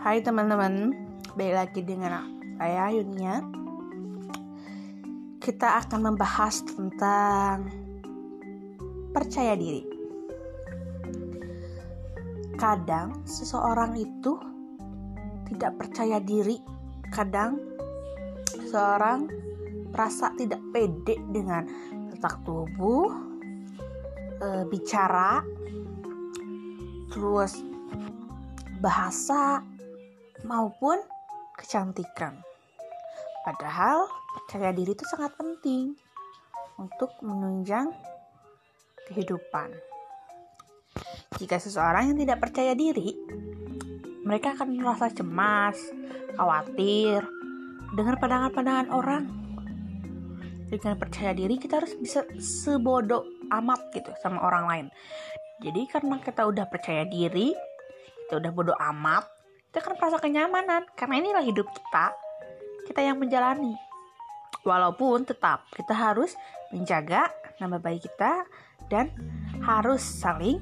Hai 0.00 0.24
teman-teman, 0.24 0.96
balik 1.36 1.60
lagi 1.60 1.80
dengan 1.84 2.24
saya 2.56 2.88
Yunia. 2.88 3.44
Kita 5.36 5.76
akan 5.84 6.00
membahas 6.08 6.64
tentang 6.64 7.68
percaya 9.12 9.52
diri. 9.60 9.84
Kadang 12.56 13.28
seseorang 13.28 13.92
itu 14.00 14.40
tidak 15.52 15.76
percaya 15.76 16.16
diri, 16.16 16.56
kadang 17.12 17.60
seseorang 18.56 19.28
merasa 19.92 20.32
tidak 20.32 20.64
pede 20.72 21.20
dengan 21.28 21.68
letak 22.08 22.40
tubuh, 22.48 23.12
e, 24.40 24.64
bicara, 24.64 25.44
terus 27.12 27.60
bahasa 28.80 29.60
maupun 30.44 31.00
kecantikan. 31.56 32.40
Padahal 33.44 34.04
percaya 34.36 34.72
diri 34.72 34.92
itu 34.92 35.04
sangat 35.08 35.32
penting 35.36 35.96
untuk 36.76 37.12
menunjang 37.24 37.92
kehidupan. 39.08 39.72
Jika 41.40 41.56
seseorang 41.56 42.12
yang 42.12 42.18
tidak 42.20 42.38
percaya 42.44 42.76
diri, 42.76 43.16
mereka 44.24 44.52
akan 44.54 44.76
merasa 44.76 45.08
cemas, 45.08 45.78
khawatir, 46.36 47.24
dengan 47.96 48.14
pandangan-pandangan 48.20 48.88
orang. 48.92 49.24
Dengan 50.70 50.94
percaya 50.94 51.34
diri 51.34 51.58
kita 51.58 51.82
harus 51.82 51.98
bisa 51.98 52.22
sebodoh 52.38 53.26
amat 53.50 53.90
gitu 53.90 54.14
sama 54.22 54.38
orang 54.44 54.64
lain. 54.70 54.86
Jadi 55.60 55.82
karena 55.90 56.22
kita 56.22 56.46
udah 56.46 56.70
percaya 56.70 57.02
diri, 57.04 57.50
kita 58.26 58.38
udah 58.38 58.52
bodoh 58.54 58.78
amat, 58.94 59.26
kita 59.70 59.86
akan 59.86 60.02
merasa 60.02 60.18
kenyamanan 60.18 60.82
karena 60.98 61.14
inilah 61.22 61.46
hidup 61.46 61.70
kita. 61.70 62.10
Kita 62.90 63.06
yang 63.06 63.22
menjalani. 63.22 63.78
Walaupun 64.66 65.22
tetap 65.22 65.70
kita 65.70 65.94
harus 65.94 66.34
menjaga 66.74 67.30
nama 67.62 67.78
baik 67.78 68.02
kita 68.02 68.50
dan 68.90 69.14
harus 69.62 70.02
saling 70.02 70.58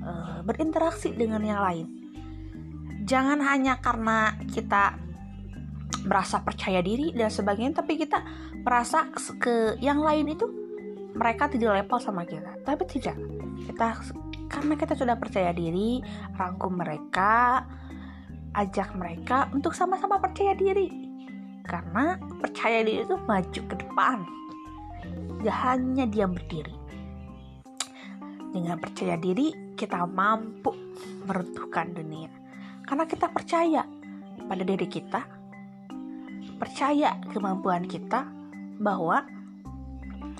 uh, 0.00 0.40
berinteraksi 0.40 1.12
dengan 1.12 1.44
yang 1.44 1.60
lain. 1.60 1.86
Jangan 3.04 3.44
hanya 3.44 3.76
karena 3.84 4.40
kita 4.48 4.96
merasa 6.08 6.40
percaya 6.40 6.80
diri 6.80 7.12
dan 7.12 7.28
sebagainya 7.28 7.84
tapi 7.84 8.00
kita 8.00 8.24
merasa 8.64 9.12
ke 9.36 9.76
yang 9.84 10.00
lain 10.00 10.32
itu 10.32 10.48
mereka 11.12 11.52
tidak 11.52 11.84
level 11.84 12.00
sama 12.00 12.24
kita. 12.24 12.56
Tapi 12.64 12.88
tidak. 12.88 13.20
Kita 13.68 14.00
karena 14.48 14.74
kita 14.80 14.96
sudah 14.96 15.20
percaya 15.20 15.52
diri 15.52 16.00
rangkum 16.40 16.72
mereka 16.72 17.68
ajak 18.56 18.96
mereka 18.96 19.52
untuk 19.52 19.76
sama-sama 19.76 20.16
percaya 20.16 20.56
diri. 20.56 20.88
Karena 21.62 22.16
percaya 22.40 22.80
diri 22.80 23.04
itu 23.04 23.16
maju 23.28 23.60
ke 23.68 23.74
depan. 23.76 24.18
Gak 25.44 25.58
hanya 25.68 26.08
diam 26.08 26.32
berdiri. 26.32 26.72
Dengan 28.56 28.80
percaya 28.80 29.20
diri 29.20 29.76
kita 29.76 30.08
mampu 30.08 30.72
meruntuhkan 31.28 31.92
dunia. 31.92 32.32
Karena 32.88 33.04
kita 33.04 33.28
percaya 33.28 33.84
pada 34.46 34.62
diri 34.64 34.88
kita 34.88 35.20
percaya 36.56 37.20
kemampuan 37.36 37.84
kita 37.84 38.24
bahwa 38.80 39.20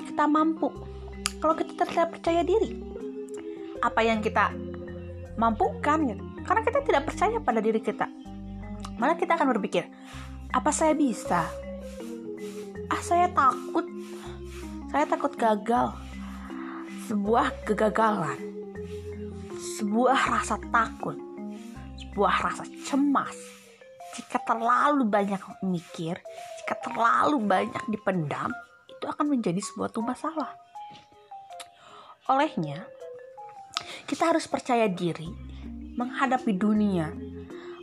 kita 0.00 0.24
mampu. 0.24 0.72
Kalau 1.36 1.52
kita 1.52 1.84
tidak 1.84 2.16
percaya 2.16 2.40
diri 2.40 2.80
apa 3.84 4.00
yang 4.00 4.24
kita 4.24 4.56
mampukan 5.36 6.16
gitu 6.16 6.35
karena 6.46 6.62
kita 6.62 6.80
tidak 6.86 7.02
percaya 7.10 7.36
pada 7.42 7.58
diri 7.58 7.82
kita. 7.82 8.06
Malah 8.96 9.18
kita 9.18 9.34
akan 9.36 9.52
berpikir, 9.58 9.84
apa 10.54 10.70
saya 10.70 10.94
bisa? 10.94 11.44
Ah, 12.86 13.02
saya 13.02 13.26
takut. 13.34 13.84
Saya 14.94 15.04
takut 15.10 15.34
gagal. 15.34 15.92
Sebuah 17.10 17.66
kegagalan. 17.66 18.38
Sebuah 19.76 20.16
rasa 20.38 20.56
takut. 20.70 21.18
Sebuah 21.98 22.34
rasa 22.46 22.64
cemas. 22.86 23.34
Jika 24.16 24.40
terlalu 24.46 25.04
banyak 25.04 25.42
mikir, 25.66 26.16
jika 26.62 26.74
terlalu 26.80 27.36
banyak 27.42 27.84
dipendam, 27.92 28.48
itu 28.88 29.04
akan 29.04 29.28
menjadi 29.28 29.60
sebuah 29.60 29.92
masalah. 30.00 30.56
Olehnya, 32.32 32.88
kita 34.08 34.32
harus 34.32 34.48
percaya 34.48 34.88
diri 34.88 35.45
menghadapi 35.96 36.52
dunia, 36.52 37.08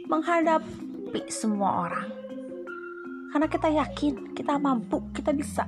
menghadapi 0.05 1.27
semua 1.33 1.89
orang. 1.89 2.09
Karena 3.33 3.47
kita 3.49 3.69
yakin, 3.73 4.37
kita 4.37 4.61
mampu, 4.61 5.01
kita 5.09 5.33
bisa. 5.33 5.65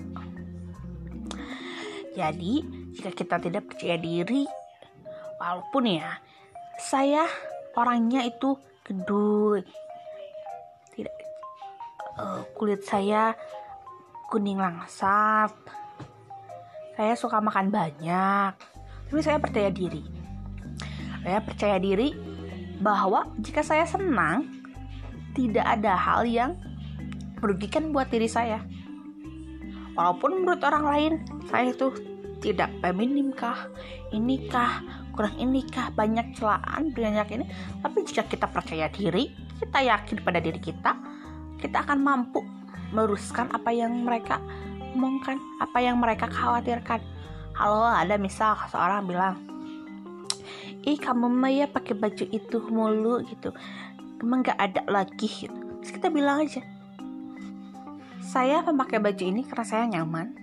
Jadi, 2.13 2.61
jika 2.93 3.11
kita 3.11 3.35
tidak 3.41 3.73
percaya 3.73 3.97
diri, 3.97 4.45
walaupun 5.41 5.97
ya, 5.97 6.21
saya 6.77 7.25
orangnya 7.73 8.21
itu 8.23 8.55
gendut, 8.85 9.65
tidak 10.93 11.17
uh, 12.21 12.45
kulit 12.53 12.85
saya 12.85 13.33
kuning 14.29 14.61
langsat, 14.61 15.51
saya 16.95 17.13
suka 17.17 17.41
makan 17.41 17.73
banyak, 17.73 18.53
tapi 19.09 19.21
saya 19.25 19.41
percaya 19.41 19.73
diri. 19.73 20.05
Saya 21.25 21.41
percaya 21.41 21.81
diri 21.81 22.34
bahwa 22.79 23.29
jika 23.39 23.63
saya 23.63 23.87
senang, 23.87 24.47
tidak 25.35 25.67
ada 25.67 25.95
hal 25.95 26.23
yang 26.23 26.55
merugikan 27.43 27.91
buat 27.91 28.07
diri 28.07 28.27
saya. 28.27 28.63
Walaupun 29.95 30.43
menurut 30.43 30.63
orang 30.63 30.85
lain, 30.85 31.13
saya 31.47 31.71
itu 31.71 31.91
tidak 32.43 32.71
feminim 32.83 33.31
kah, 33.31 33.71
ini 34.11 34.47
kah, 34.51 34.83
kurang 35.15 35.35
ini 35.39 35.63
kah, 35.63 35.91
banyak 35.95 36.35
celaan, 36.35 36.91
banyak 36.91 37.27
ini. 37.31 37.45
Tapi 37.79 37.97
jika 38.03 38.27
kita 38.27 38.47
percaya 38.51 38.91
diri, 38.91 39.31
kita 39.59 39.79
yakin 39.79 40.19
pada 40.19 40.43
diri 40.43 40.59
kita, 40.59 40.99
kita 41.59 41.87
akan 41.87 42.03
mampu 42.03 42.43
meluruskan 42.91 43.49
apa 43.55 43.71
yang 43.71 44.03
mereka 44.03 44.43
omongkan, 44.95 45.39
apa 45.63 45.79
yang 45.79 45.99
mereka 45.99 46.27
khawatirkan. 46.27 46.99
Halo, 47.55 47.87
ada 47.87 48.19
misal 48.19 48.55
seorang 48.67 49.07
bilang, 49.07 49.39
ih 50.85 50.97
kamu 51.01 51.27
mah 51.27 51.51
ya 51.51 51.65
pakai 51.65 51.97
baju 51.97 52.25
itu 52.29 52.57
mulu 52.69 53.25
gitu. 53.25 53.51
Emang 54.21 54.45
nggak 54.45 54.57
ada 54.57 54.81
lagi 54.87 55.27
gitu. 55.27 55.57
Terus 55.81 55.91
kita 55.91 56.07
bilang 56.13 56.45
aja 56.45 56.61
saya 58.25 58.65
memakai 58.65 58.97
baju 58.97 59.21
ini 59.21 59.45
karena 59.45 59.65
saya 59.65 59.83
nyaman 59.85 60.33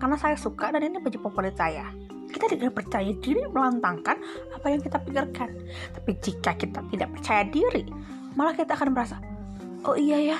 karena 0.00 0.16
saya 0.16 0.36
suka 0.40 0.72
dan 0.72 0.84
ini 0.84 1.00
baju 1.00 1.18
favorit 1.20 1.56
saya. 1.56 1.88
Kita 2.26 2.52
tidak 2.52 2.76
percaya 2.76 3.12
diri 3.16 3.48
melantangkan 3.48 4.20
apa 4.52 4.66
yang 4.68 4.80
kita 4.84 5.00
pikirkan. 5.00 5.50
Tapi 5.96 6.10
jika 6.20 6.52
kita 6.56 6.84
tidak 6.92 7.08
percaya 7.16 7.42
diri 7.48 7.84
malah 8.36 8.52
kita 8.52 8.76
akan 8.76 8.92
merasa 8.92 9.16
oh 9.88 9.96
iya 9.96 10.34
ya 10.34 10.38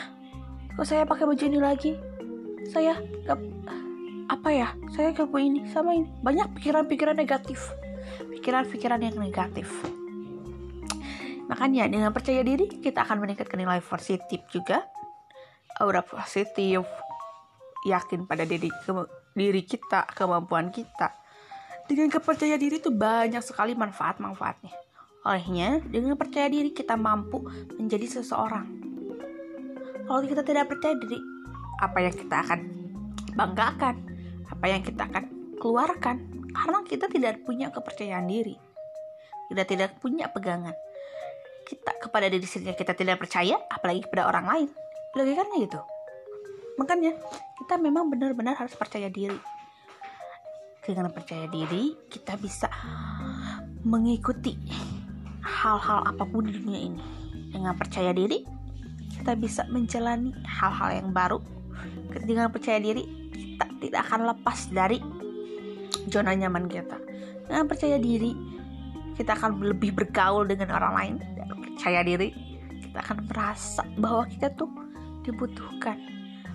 kok 0.77 0.84
saya 0.84 1.09
pakai 1.09 1.25
baju 1.25 1.45
ini 1.49 1.56
lagi? 1.56 1.93
Saya 2.69 3.00
gak, 3.25 3.41
apa 4.28 4.49
ya 4.53 4.69
saya 4.93 5.16
gak 5.16 5.33
ini 5.33 5.65
sama 5.72 5.97
ini. 5.97 6.11
Banyak 6.21 6.53
pikiran-pikiran 6.61 7.16
negatif 7.16 7.72
pikiran-pikiran 8.33 9.00
yang 9.03 9.17
negatif. 9.19 9.69
Makanya 11.47 11.87
dengan 11.87 12.11
percaya 12.11 12.43
diri 12.43 12.67
kita 12.67 13.06
akan 13.06 13.22
meningkatkan 13.22 13.59
nilai 13.59 13.78
positif 13.78 14.43
juga, 14.50 14.83
aura 15.78 16.03
positif, 16.03 16.83
yakin 17.87 18.27
pada 18.27 18.43
diri 18.43 18.66
ke, 18.66 18.91
diri 19.39 19.62
kita, 19.62 20.11
kemampuan 20.11 20.75
kita. 20.75 21.15
Dengan 21.87 22.11
kepercayaan 22.11 22.59
diri 22.59 22.83
itu 22.83 22.91
banyak 22.91 23.43
sekali 23.47 23.78
manfaat-manfaatnya. 23.78 24.75
Olehnya, 25.22 25.78
dengan 25.86 26.19
percaya 26.19 26.51
diri 26.51 26.75
kita 26.75 26.98
mampu 26.98 27.47
menjadi 27.78 28.19
seseorang. 28.19 28.66
Kalau 30.07 30.22
kita 30.22 30.42
tidak 30.42 30.71
percaya 30.71 30.95
diri, 30.98 31.19
apa 31.83 31.98
yang 32.03 32.15
kita 32.15 32.36
akan 32.42 32.60
banggakan, 33.34 33.97
apa 34.51 34.66
yang 34.66 34.83
kita 34.83 35.03
akan 35.07 35.25
keluarkan, 35.59 36.16
karena 36.57 36.81
kita 36.89 37.07
tidak 37.13 37.45
punya 37.45 37.69
kepercayaan 37.69 38.25
diri. 38.25 38.57
Kita 39.53 39.63
tidak 39.69 40.01
punya 40.01 40.33
pegangan. 40.33 40.73
Kita 41.67 41.93
kepada 42.01 42.27
diri 42.33 42.47
sendiri 42.47 42.75
kita 42.79 42.97
tidak 42.97 43.21
percaya 43.21 43.61
apalagi 43.69 44.07
kepada 44.09 44.27
orang 44.27 44.47
lain. 44.49 44.69
Logikanya 45.13 45.57
gitu. 45.61 45.81
Makanya 46.81 47.13
kita 47.63 47.77
memang 47.77 48.09
benar-benar 48.09 48.57
harus 48.57 48.75
percaya 48.75 49.13
diri. 49.13 49.37
Dengan 50.81 51.11
percaya 51.11 51.51
diri 51.51 51.95
kita 52.09 52.39
bisa 52.39 52.71
mengikuti 53.83 54.55
hal-hal 55.43 56.07
apa 56.07 56.25
pun 56.25 56.47
di 56.47 56.57
dunia 56.57 56.81
ini. 56.91 57.03
Dengan 57.53 57.75
percaya 57.77 58.11
diri 58.17 58.43
kita 59.19 59.35
bisa 59.35 59.67
menjalani 59.69 60.33
hal-hal 60.47 61.03
yang 61.03 61.11
baru. 61.11 61.39
Dengan 62.27 62.51
percaya 62.51 62.79
diri 62.79 63.05
kita 63.35 63.67
tidak 63.83 64.01
akan 64.11 64.21
lepas 64.35 64.71
dari 64.71 64.99
zona 66.11 66.35
nyaman 66.35 66.67
kita. 66.71 66.99
Dengan 67.47 67.67
percaya 67.67 67.97
diri. 68.01 68.33
Kita 69.17 69.33
akan 69.33 69.65
lebih 69.65 69.97
bergaul 69.97 70.45
dengan 70.45 70.77
orang 70.77 70.93
lain. 70.95 71.15
Dan 71.37 71.47
percaya 71.57 72.05
diri 72.05 72.29
kita 72.85 72.99
akan 73.01 73.19
merasa 73.29 73.83
bahwa 73.97 74.25
kita 74.29 74.53
tuh 74.55 74.69
dibutuhkan. 75.25 75.97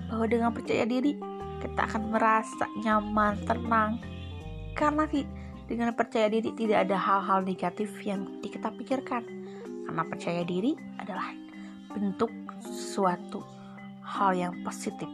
Bahwa 0.09 0.25
dengan 0.29 0.51
percaya 0.53 0.85
diri 0.85 1.17
kita 1.61 1.81
akan 1.89 2.13
merasa 2.13 2.65
nyaman 2.81 3.41
tenang. 3.45 3.97
Karena 4.77 5.09
dengan 5.65 5.93
percaya 5.95 6.27
diri 6.29 6.53
tidak 6.53 6.89
ada 6.89 6.97
hal-hal 6.97 7.45
negatif 7.45 7.89
yang 8.05 8.29
kita 8.45 8.69
pikirkan. 8.75 9.25
Karena 9.89 10.03
percaya 10.05 10.41
diri 10.45 10.77
adalah 11.01 11.33
bentuk 11.91 12.31
suatu 12.61 13.43
hal 14.05 14.35
yang 14.35 14.53
positif. 14.61 15.09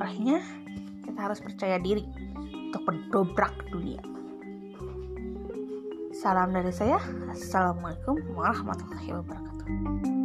Olehnya 0.00 0.40
kita 1.04 1.18
harus 1.20 1.40
percaya 1.40 1.76
diri 1.76 2.04
untuk 2.70 2.86
mendobrak 2.86 3.50
dunia 3.74 3.98
Salam 6.20 6.52
dari 6.52 6.68
saya. 6.68 7.00
Assalamualaikum 7.32 8.20
warahmatullahi 8.36 9.08
wabarakatuh. 9.08 10.19